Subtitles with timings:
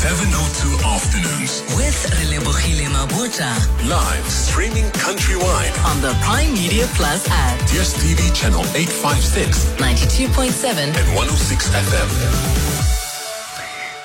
[0.00, 1.60] 702 afternoons.
[1.76, 3.52] With Relebogile Mabotja
[3.86, 5.76] Live streaming countrywide.
[5.84, 7.58] on the Prime Media Plus app.
[7.68, 12.08] DSTV channel 856 92.7 and 106 FM.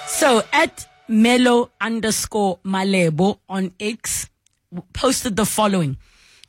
[0.09, 4.27] So at Melo underscore Malebo on X
[4.91, 5.95] posted the following.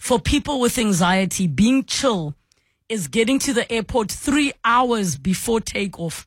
[0.01, 2.35] For people with anxiety, being chill
[2.89, 6.27] is getting to the airport three hours before takeoff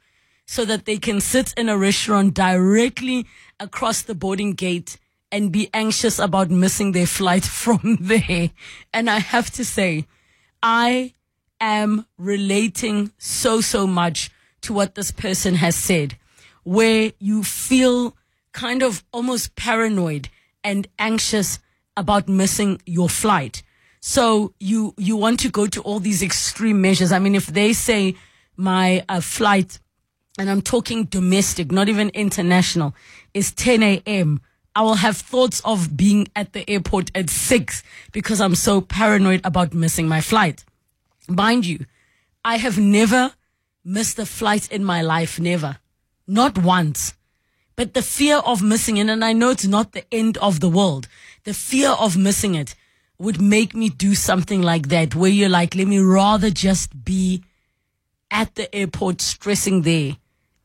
[0.49, 3.23] so that they can sit in a restaurant directly
[3.59, 4.97] across the boarding gate
[5.31, 8.49] and be anxious about missing their flight from there.
[8.91, 10.07] And I have to say,
[10.63, 11.13] I
[11.61, 14.31] am relating so, so much
[14.61, 16.17] to what this person has said,
[16.63, 18.17] where you feel
[18.51, 20.29] kind of almost paranoid
[20.63, 21.59] and anxious
[21.95, 23.61] about missing your flight.
[23.99, 27.11] So you, you want to go to all these extreme measures.
[27.11, 28.15] I mean, if they say
[28.57, 29.79] my uh, flight,
[30.39, 32.95] and I'm talking domestic, not even international,
[33.33, 34.39] is 10 a.m.
[34.73, 39.41] I will have thoughts of being at the airport at six because I'm so paranoid
[39.43, 40.63] about missing my flight.
[41.27, 41.85] Mind you,
[42.45, 43.33] I have never
[43.83, 45.77] missed a flight in my life, never.
[46.25, 47.15] Not once.
[47.75, 50.69] But the fear of missing it, and I know it's not the end of the
[50.69, 51.09] world,
[51.43, 52.75] the fear of missing it
[53.17, 57.43] would make me do something like that, where you're like, let me rather just be
[58.31, 60.15] at the airport stressing there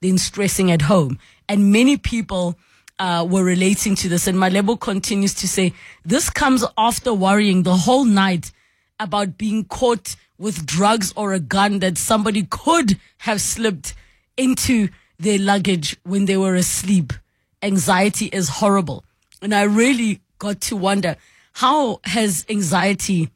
[0.05, 1.19] than stressing at home.
[1.49, 2.59] And many people
[2.99, 4.27] uh, were relating to this.
[4.27, 5.73] And my label continues to say,
[6.05, 8.53] this comes after worrying the whole night
[9.01, 13.95] about being caught with drugs or a gun that somebody could have slipped
[14.37, 14.89] into
[15.19, 17.15] their luggage when they were asleep.
[17.63, 19.05] Anxiety is horrible.
[19.41, 21.17] And I really got to wonder,
[21.55, 23.31] how has anxiety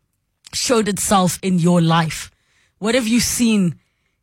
[0.53, 2.31] showed itself in your life?
[2.79, 3.79] What have you seen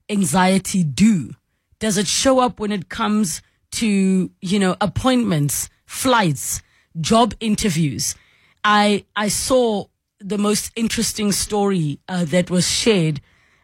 [0.09, 1.33] anxiety do?
[1.79, 3.41] Does it show up when it comes
[3.73, 6.61] to, you know, appointments, flights,
[6.99, 8.15] job interviews?
[8.63, 9.85] I, I saw
[10.19, 13.21] the most interesting story uh, that was shared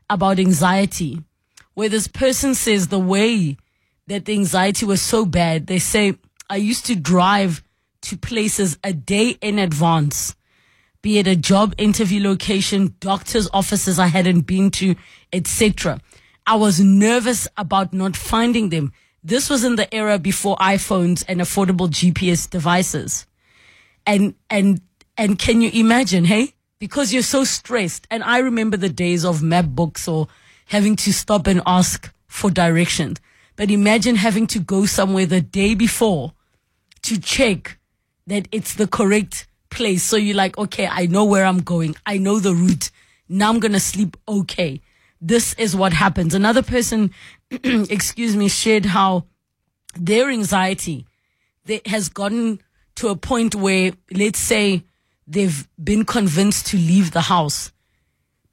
[0.10, 1.24] about anxiety,
[1.74, 3.58] where this person says the way
[4.08, 6.16] that the anxiety was so bad, they say,
[6.50, 7.64] I used to drive
[8.02, 10.36] to places a day in advance
[11.02, 14.96] be it a job interview location, doctor's offices I hadn't been to,
[15.34, 16.00] etc.
[16.46, 18.94] I was nervous about not finding them.
[19.24, 23.28] This was in the era before iPhones and affordable GPS devices.
[24.06, 24.82] And, and,
[25.18, 26.56] and can you imagine, hey?
[26.80, 28.08] Because you're so stressed.
[28.10, 30.28] And I remember the days of map books or
[30.66, 33.20] having to stop and ask for directions.
[33.56, 36.34] But imagine having to go somewhere the day before
[37.04, 37.78] to check
[38.26, 40.04] that it's the correct place.
[40.04, 41.96] So you're like, okay, I know where I'm going.
[42.06, 42.90] I know the route.
[43.30, 44.82] Now I'm going to sleep okay.
[45.22, 46.34] This is what happens.
[46.34, 47.12] Another person,
[47.52, 49.26] excuse me, shared how
[49.96, 51.06] their anxiety
[51.66, 52.60] they, has gotten
[52.96, 54.84] to a point where, let's say,
[55.28, 57.72] they've been convinced to leave the house,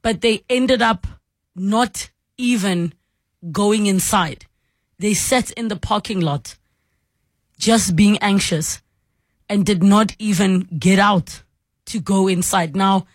[0.01, 1.07] but they ended up
[1.55, 2.93] not even
[3.51, 4.45] going inside.
[4.99, 6.55] They sat in the parking lot
[7.57, 8.81] just being anxious
[9.49, 11.43] and did not even get out
[11.87, 12.75] to go inside.
[12.75, 13.07] Now,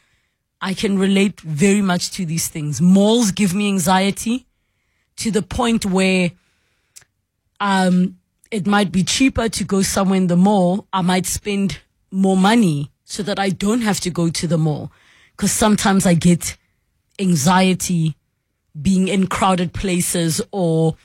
[0.65, 2.81] I can relate very much to these things.
[2.81, 4.47] Malls give me anxiety
[5.17, 6.31] to the point where
[7.61, 8.17] um,
[8.51, 10.87] it might be cheaper to go somewhere in the mall.
[10.91, 11.81] I might spend
[12.11, 14.91] more money so that I don't have to go to the mall.
[15.33, 16.57] Because sometimes I get
[17.19, 18.17] anxiety
[18.81, 20.97] being in crowded places or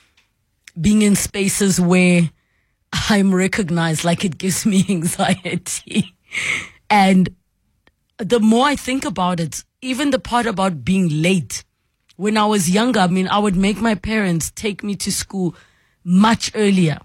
[0.80, 2.30] being in spaces where
[3.10, 6.14] I'm recognized, like it gives me anxiety.
[6.88, 7.28] and
[8.20, 11.64] the more I think about it, even the part about being late.
[12.16, 15.54] When I was younger, I mean, I would make my parents take me to school
[16.04, 16.98] much earlier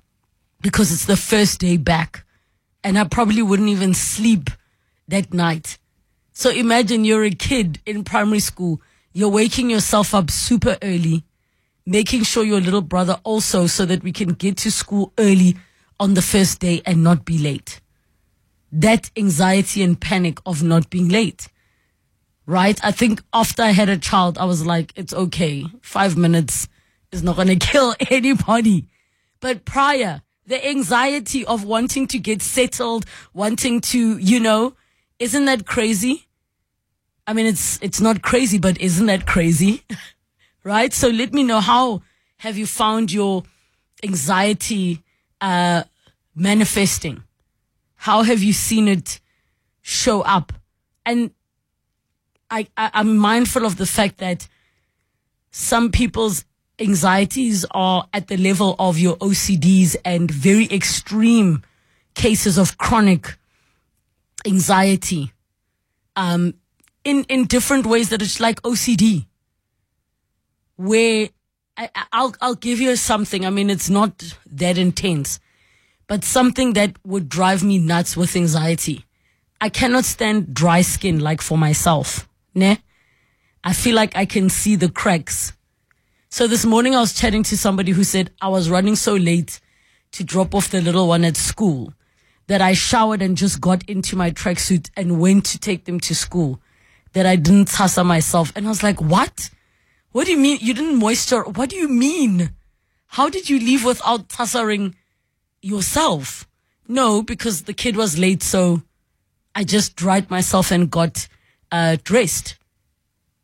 [0.62, 2.25] because it's the first day back.
[2.84, 4.50] And I probably wouldn't even sleep
[5.08, 5.78] that night.
[6.34, 8.81] So imagine you're a kid in primary school.
[9.14, 11.24] You're waking yourself up super early,
[11.86, 15.56] making sure your little brother also so that we can get to school early
[15.98, 17.80] on the first day and not be late.
[18.75, 21.48] That anxiety and panic of not being late.
[22.45, 22.80] Right?
[22.83, 25.66] I think after I had a child, I was like, it's okay.
[25.81, 26.68] Five minutes
[27.12, 28.88] is not going to kill anybody.
[29.39, 34.75] But prior, the anxiety of wanting to get settled, wanting to, you know,
[35.19, 36.27] isn't that crazy?
[37.25, 39.83] I mean, it's, it's not crazy, but isn't that crazy?
[40.63, 40.92] right?
[40.92, 42.01] So let me know how
[42.38, 43.44] have you found your
[44.04, 45.01] anxiety
[45.39, 45.83] uh,
[46.36, 47.24] manifesting?
[47.95, 49.19] How have you seen it
[49.81, 50.53] show up?
[51.06, 51.31] And
[52.50, 54.47] I, I, I'm mindful of the fact that
[55.51, 56.45] some people's
[56.80, 61.63] anxieties are at the level of your OCDs and very extreme
[62.15, 63.38] cases of chronic
[64.45, 65.31] anxiety
[66.15, 66.53] um,
[67.03, 69.25] in, in different ways that it's like OCD,
[70.75, 71.30] where
[71.77, 73.45] I, I- I'll, I'll give you something.
[73.45, 75.39] I mean, it's not that intense,
[76.07, 79.06] but something that would drive me nuts with anxiety.
[79.60, 82.28] I cannot stand dry skin like for myself.
[82.54, 82.78] Ne?
[83.63, 85.54] I feel like I can see the cracks.
[86.30, 89.60] So this morning I was chatting to somebody who said I was running so late
[90.12, 91.94] to drop off the little one at school
[92.48, 96.13] that I showered and just got into my tracksuit and went to take them to
[96.13, 96.60] school.
[97.13, 98.51] That I didn't tussle myself.
[98.56, 99.50] And I was like, what?
[100.12, 100.58] What do you mean?
[100.62, 101.44] You didn't moisture?
[101.44, 102.51] What do you mean?
[103.08, 104.96] How did you leave without tussling
[105.65, 106.47] yourself?
[106.88, 108.44] No, because the kid was late.
[108.44, 108.83] So
[109.56, 111.27] I just dried myself and got
[111.71, 112.57] uh, dressed.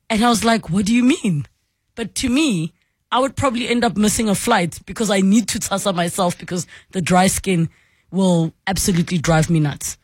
[0.09, 1.47] And I was like, what do you mean?
[1.95, 2.73] But to me,
[3.11, 6.67] I would probably end up missing a flight because I need to tussle myself because
[6.91, 7.69] the dry skin
[8.11, 9.97] will absolutely drive me nuts.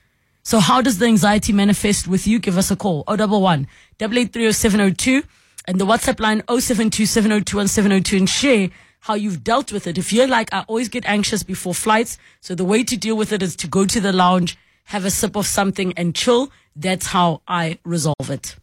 [0.44, 2.40] So how does the anxiety manifest with you?
[2.40, 3.04] Give us a call.
[3.08, 3.68] 011
[4.00, 5.24] 8830702
[5.68, 8.70] and the WhatsApp line 0727021702 and share
[9.08, 9.98] how you've dealt with it.
[9.98, 12.18] If you're like, I always get anxious before flights.
[12.42, 15.10] So the way to deal with it is to go to the lounge, have a
[15.10, 16.52] sip of something and chill.
[16.76, 18.58] That's how I resolve it.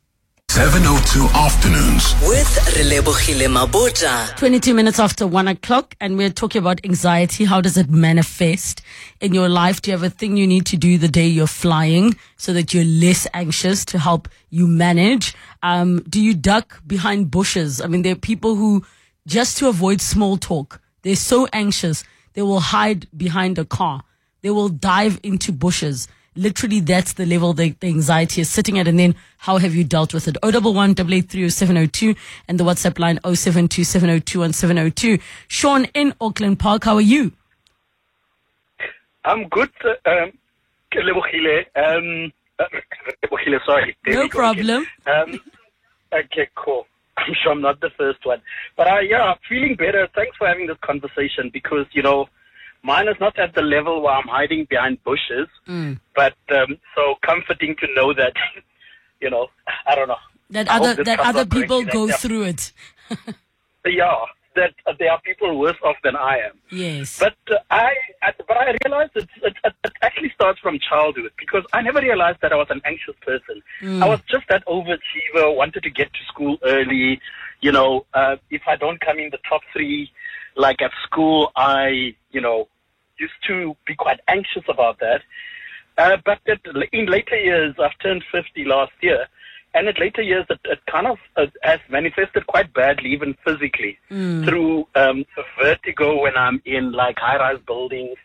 [0.50, 2.14] 702 Afternoons.
[2.28, 2.46] With
[2.76, 4.36] Relebogile Mabotja.
[4.36, 7.44] 22 minutes after one o'clock, and we're talking about anxiety.
[7.44, 8.82] How does it manifest
[9.22, 9.80] in your life?
[9.80, 12.74] Do you have a thing you need to do the day you're flying so that
[12.74, 15.34] you're less anxious to help you manage?
[15.62, 17.80] Um, do you duck behind bushes?
[17.80, 18.84] I mean, there are people who,
[19.26, 22.04] just to avoid small talk, they're so anxious,
[22.34, 24.02] they will hide behind a car.
[24.42, 26.08] They will dive into bushes.
[26.36, 28.88] Literally, that's the level the, the anxiety is sitting at.
[28.88, 30.36] And then, how have you dealt with it?
[30.42, 32.14] 011 883 0702
[32.48, 35.18] and the WhatsApp line 072 702 702.
[35.48, 37.32] Sean in Auckland Park, how are you?
[39.24, 39.70] I'm good,
[40.06, 40.32] um,
[41.76, 42.64] Um, uh,
[43.64, 43.96] sorry.
[44.04, 44.56] There No we go again.
[44.56, 44.86] problem.
[45.06, 45.40] Um,
[46.12, 46.86] okay, cool.
[47.16, 48.40] I'm sure I'm not the first one.
[48.76, 50.08] But uh, yeah, I'm feeling better.
[50.14, 52.28] Thanks for having this conversation because, you know,
[52.82, 55.48] mine is not at the level where I'm hiding behind bushes.
[55.68, 56.00] Mm.
[56.14, 58.32] But um, so comforting to know that,
[59.20, 59.48] you know,
[59.86, 60.16] I don't know.
[60.50, 62.72] That I other that other people go through it.
[63.86, 66.58] Yeah, that there are people worse off than I am.
[66.70, 67.18] Yes.
[67.18, 67.90] But uh, I,
[68.46, 72.38] but I realized it, it, it, it actually starts from childhood because I never realized
[72.42, 73.62] that I was an anxious person.
[74.02, 77.20] I was just that overachiever, wanted to get to school early.
[77.60, 80.10] You know, uh, if I don't come in the top three,
[80.56, 82.68] like at school, I, you know,
[83.18, 85.22] used to be quite anxious about that.
[85.96, 86.60] Uh, but that
[86.92, 89.26] in later years, I've turned 50 last year,
[89.74, 93.98] and in later years, it, it kind of uh, has manifested quite badly, even physically,
[94.44, 95.24] through um,
[95.60, 98.16] vertigo when I'm in like high-rise buildings,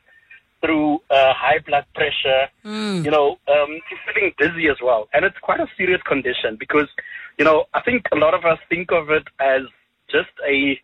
[0.62, 2.48] through uh, high blood pressure,
[3.04, 3.80] you know, um,
[4.13, 5.07] feeling dizzy as well.
[5.13, 6.88] And it's quite a serious condition because,
[7.38, 9.62] you know, I think a lot of us think of it as
[10.12, 10.80] just a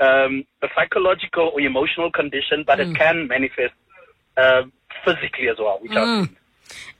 [0.00, 3.74] um, a psychological or emotional condition, but it can manifest
[4.36, 4.62] uh,
[5.04, 6.28] physically as well, which I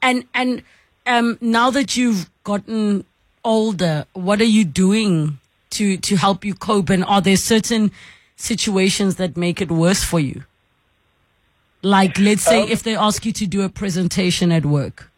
[0.03, 0.63] And and
[1.09, 3.05] um, now that you've gotten
[3.45, 5.39] older, what are you doing
[5.71, 6.91] to to help you cope?
[6.91, 7.91] And are there certain
[8.37, 10.45] situations that make it worse for you?
[11.83, 15.11] Like, let's say Um, if they ask you to do a presentation at work.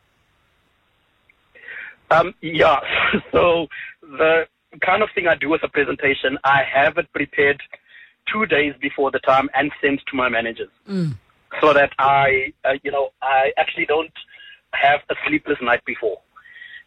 [2.10, 2.80] Um, yeah.
[3.32, 3.68] So
[4.02, 4.46] the
[4.80, 7.60] kind of thing I do with a presentation, I have it prepared
[8.32, 10.68] two days before the time and sent to my managers,
[11.60, 14.12] so that I, uh, you know, I actually don't
[14.72, 16.18] have a sleepless night before.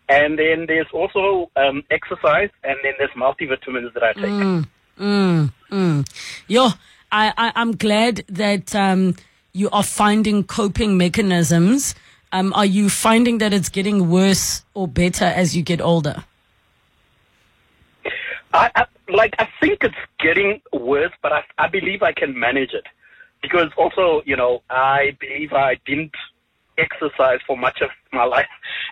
[0.09, 4.67] And then there's also um, exercise, and then there's multivitamins that I take.
[4.99, 6.07] Mm, mm.
[6.47, 6.69] Yo,
[7.11, 9.15] I, I, I'm glad that um,
[9.53, 11.95] you are finding coping mechanisms.
[12.31, 16.23] Um, are you finding that it's getting worse or better as you get older?
[18.53, 22.73] I, I like I think it's getting worse, but I, I believe I can manage
[22.73, 22.85] it
[23.41, 26.13] because also you know I believe I didn't
[26.77, 28.47] exercise for much of my life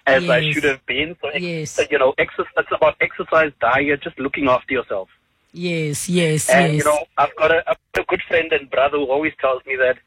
[0.07, 1.15] as I should have been.
[1.21, 1.79] So Yes.
[1.89, 2.51] you know, exercise.
[2.57, 5.09] It's about exercise, diet, just looking after yourself.
[5.53, 6.83] Yes, yes, And yes.
[6.83, 9.65] you know, I've got a, I've got a good friend and brother who always tells
[9.65, 9.97] me that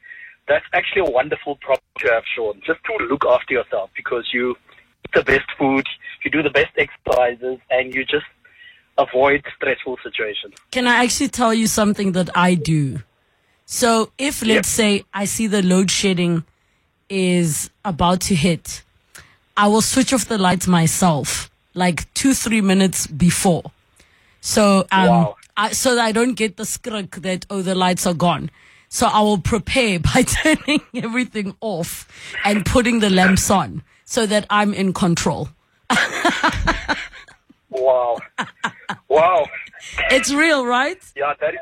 [0.47, 2.61] that's actually a wonderful problem to have, Sean.
[2.65, 5.85] Just to look after yourself because you eat the best food,
[6.23, 8.25] you do the best exercises, and you just
[8.97, 10.55] avoid stressful situations.
[10.71, 13.01] Can I actually tell you something that I do?
[13.65, 16.43] So if let's say I see the load shedding
[17.09, 18.83] is about to hit,
[19.57, 23.71] I will switch off the lights myself, like two, three minutes before.
[24.41, 25.35] So um, Wow.
[25.57, 28.51] I, so that I don't get the skrik that, oh, the lights are gone.
[28.89, 32.07] So I will prepare by turning everything off
[32.43, 35.49] and putting the lamps on so that I'm in control.
[37.69, 38.17] Wow.
[39.09, 39.45] wow.
[40.11, 40.97] It's real, right?
[41.15, 41.59] Yeah, that is.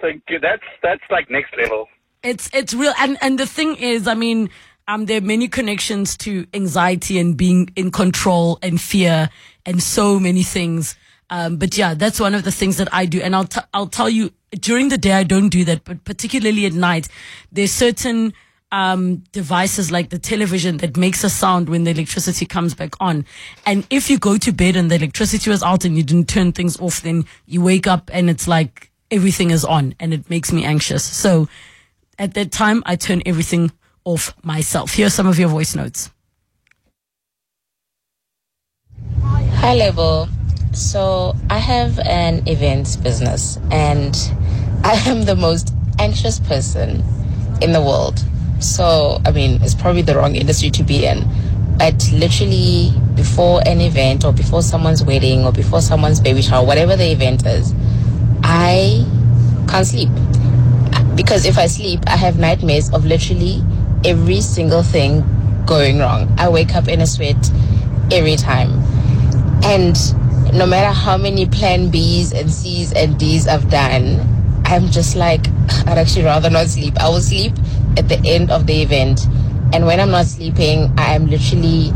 [0.00, 0.38] Thank you.
[0.40, 1.88] That's that's like next level.
[2.22, 4.50] It's it's real, and and the thing is, I mean,
[4.88, 9.30] um, there are many connections to anxiety and being in control and fear
[9.66, 10.96] and so many things.
[11.30, 13.86] Um, but yeah, that's one of the things that I do, and I'll t- I'll
[13.86, 17.08] tell you during the day I don't do that, but particularly at night,
[17.50, 18.34] there's certain
[18.70, 23.24] um, devices like the television that makes a sound when the electricity comes back on.
[23.66, 26.52] And if you go to bed and the electricity was out and you didn't turn
[26.52, 30.52] things off, then you wake up and it's like everything is on and it makes
[30.52, 31.04] me anxious.
[31.04, 31.48] So
[32.22, 33.72] at that time, I turn everything
[34.04, 34.92] off myself.
[34.92, 36.08] Here are some of your voice notes.
[39.20, 40.28] Hi, Lebo.
[40.72, 44.16] So, I have an events business and
[44.84, 47.02] I am the most anxious person
[47.60, 48.24] in the world.
[48.60, 51.28] So, I mean, it's probably the wrong industry to be in.
[51.76, 56.94] But literally, before an event or before someone's wedding or before someone's baby shower, whatever
[56.94, 57.74] the event is,
[58.44, 59.04] I
[59.68, 60.10] can't sleep.
[61.16, 63.62] Because if I sleep, I have nightmares of literally
[64.04, 65.24] every single thing
[65.66, 66.34] going wrong.
[66.38, 67.50] I wake up in a sweat
[68.10, 68.70] every time.
[69.64, 69.96] And
[70.54, 74.20] no matter how many plan Bs and Cs and Ds I've done,
[74.64, 75.46] I'm just like,
[75.86, 76.96] I'd actually rather not sleep.
[76.98, 77.52] I will sleep
[77.96, 79.26] at the end of the event.
[79.72, 81.90] And when I'm not sleeping, I am literally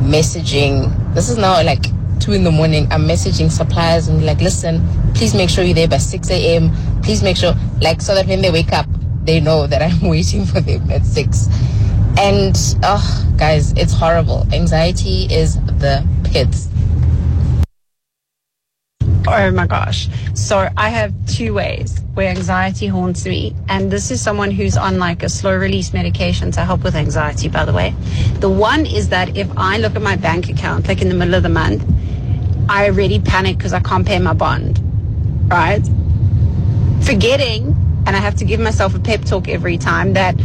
[0.00, 1.14] messaging.
[1.14, 1.86] This is now like
[2.18, 2.86] two in the morning.
[2.90, 6.72] I'm messaging suppliers and like, listen, please make sure you're there by 6 a.m.
[7.02, 8.86] Please make sure, like, so that when they wake up,
[9.24, 11.48] they know that I'm waiting for them at 6.
[12.18, 14.46] And, oh, guys, it's horrible.
[14.52, 16.68] Anxiety is the pits.
[19.30, 20.08] Oh my gosh.
[20.32, 23.54] So I have two ways where anxiety haunts me.
[23.68, 27.48] And this is someone who's on like a slow release medication to help with anxiety,
[27.48, 27.94] by the way.
[28.40, 31.34] The one is that if I look at my bank account, like in the middle
[31.34, 31.84] of the month,
[32.68, 34.80] I already panic because I can't pay my bond,
[35.50, 35.82] right?
[37.02, 37.74] Forgetting,
[38.06, 40.36] and I have to give myself a pep talk every time that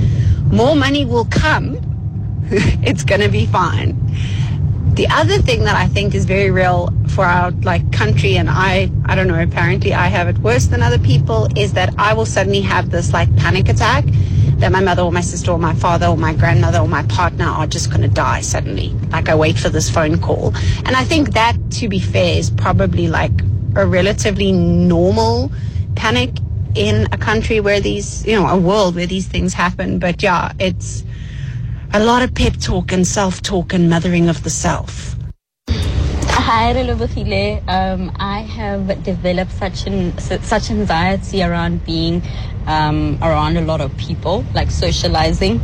[0.51, 1.79] more money will come.
[2.51, 3.99] it's going to be fine.
[4.95, 8.91] The other thing that I think is very real for our like country and I
[9.05, 12.25] I don't know apparently I have it worse than other people is that I will
[12.25, 14.05] suddenly have this like panic attack
[14.63, 17.43] that my mother or my sister or my father or my grandmother or my partner
[17.43, 18.89] are just going to die suddenly.
[19.11, 20.55] Like I wait for this phone call.
[20.85, 23.33] And I think that to be fair is probably like
[23.75, 25.51] a relatively normal
[25.97, 26.29] panic
[26.75, 29.99] in a country where these you know a world where these things happen.
[29.99, 31.03] But yeah it's
[31.93, 35.12] a lot of pep talk and self talk and mothering of the self.
[36.53, 37.67] Hi, Relebogile.
[37.67, 42.21] Um, I have developed such an such anxiety around being
[42.67, 45.59] um, around a lot of people, like socializing,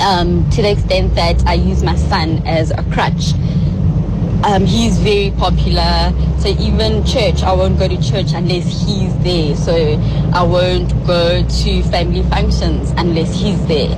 [0.00, 3.34] um, to the extent that I use my son as a crutch.
[4.44, 9.56] Um, he's very popular, so even church, I won't go to church unless he's there.
[9.56, 9.74] So
[10.32, 13.90] I won't go to family functions unless he's there.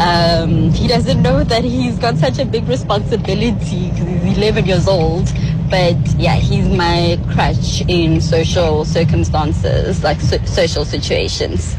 [0.00, 4.86] Um, he doesn't know that he's got such a big responsibility because he's 11 years
[4.86, 5.32] old.
[5.72, 11.74] But yeah, he's my crutch in social circumstances, like so- social situations.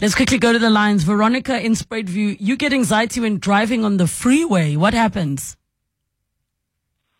[0.00, 1.04] Let's quickly go to the lines.
[1.04, 4.74] Veronica in Spruitview, you get anxiety when driving on the freeway.
[4.74, 5.58] What happens?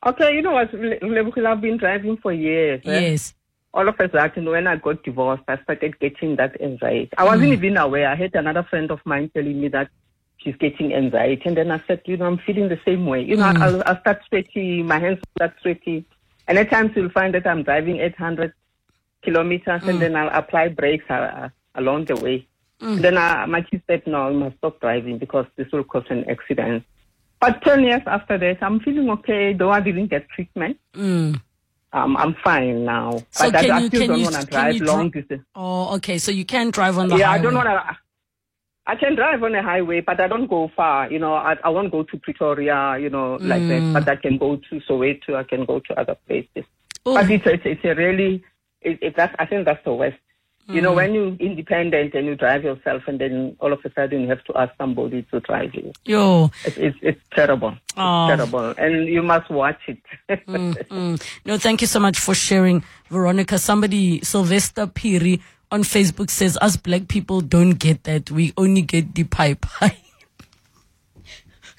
[0.07, 2.81] Okay, you know what, Le- I've been driving for years.
[2.87, 2.99] eh?
[3.01, 3.35] Yes.
[3.75, 7.11] All of a sudden, when I got divorced, I started getting that anxiety.
[7.19, 8.09] I wasn't even aware.
[8.09, 9.91] I had another friend of mine telling me that
[10.47, 11.43] she's getting anxiety.
[11.45, 13.21] And then I said, you know, I'm feeling the same way.
[13.23, 16.05] You know, I'll, I'll start sweaty, my hands start sweaty.
[16.47, 18.53] And at times you'll find that I'm driving 800
[19.23, 22.47] kilometers and then I'll apply brakes uh, uh, along the way.
[22.79, 26.29] Then uh, my kids said, no, you must stop driving because this will cause an
[26.31, 26.85] accident.
[27.41, 30.79] But 10 years after that, I'm feeling okay, though I didn't get treatment.
[30.95, 31.41] Mm.
[31.93, 33.23] Um, I'm fine now.
[33.31, 35.45] So but can I, I you- still can don't want to drive long dri- distance.
[35.57, 36.19] Oh, okay.
[36.19, 37.39] So you can drive on the Yeah, highway.
[37.39, 37.97] I don't want to.
[38.87, 41.11] I can drive on a highway, but I don't go far.
[41.11, 43.69] You know, I, I won't go to Pretoria, you know, like Mm.
[43.69, 44.05] that.
[44.05, 45.35] But I can go to Soweto.
[45.35, 46.65] I can go to other places.
[47.05, 47.15] Oh.
[47.15, 48.45] But it's, it's, it's a really,
[48.83, 50.17] it, it, that's, I think that's the worst.
[50.69, 50.83] You Mm.
[50.83, 54.29] know, when you're independent and you drive yourself and then all of a sudden you
[54.29, 55.93] have to ask somebody to drive you.
[56.05, 56.51] Yo.
[56.65, 57.71] It's, it's, it's terrible.
[57.71, 58.27] It's Oh.
[58.29, 58.75] terrible.
[58.77, 59.99] And you must watch it.
[60.49, 61.23] Mm.
[61.47, 63.59] No, thank you so much for sharing, Veronica.
[63.59, 65.41] Somebody, Sylvester Piri
[65.77, 68.31] on Facebook says, us black people don't get that.
[68.31, 69.67] We only get the pipe.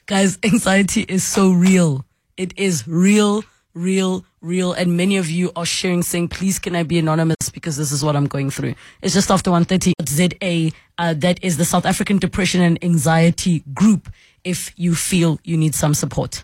[0.06, 2.06] Guys, anxiety is so real.
[2.38, 4.72] It is real, real, real.
[4.74, 8.04] And many of you are sharing saying, please can I be anonymous because this is
[8.06, 8.76] what I'm going through.
[9.02, 10.76] It's just after 1.30 ZA.
[11.00, 14.10] Uh, that is the South African Depression and Anxiety Group
[14.44, 16.44] if you feel you need some support.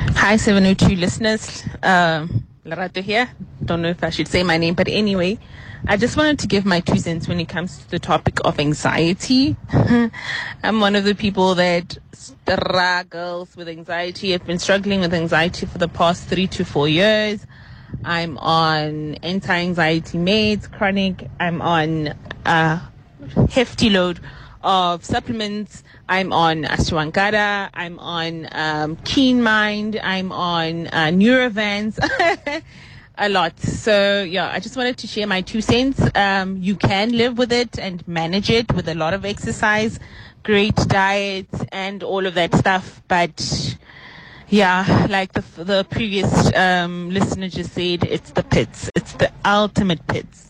[0.00, 1.62] Hi, 702 listeners.
[1.82, 3.28] Um, Lerato here.
[3.62, 5.38] Don't know if I should say my name, but anyway,
[5.86, 8.60] I just wanted to give my two cents when it comes to the topic of
[8.60, 9.56] anxiety.
[9.72, 14.34] I'm one of the people that struggles with anxiety.
[14.34, 17.46] I've been struggling with anxiety for the past three to four years.
[18.04, 21.28] I'm on anti-anxiety meds, chronic.
[21.40, 22.82] I'm on a
[23.50, 24.20] hefty load
[24.62, 25.82] of supplements.
[26.08, 27.70] I'm on ashwagandha.
[27.72, 29.98] I'm on um, Keen Mind.
[30.02, 31.98] I'm on uh, Neurovans.
[33.20, 33.60] a lot.
[33.60, 36.00] So yeah, I just wanted to share my two cents.
[36.14, 40.00] Um, you can live with it and manage it with a lot of exercise,
[40.42, 43.02] great diet, and all of that stuff.
[43.06, 43.76] But
[44.48, 48.90] yeah, like the the previous um, listener just said, it's the pits.
[48.96, 50.49] It's the ultimate pits.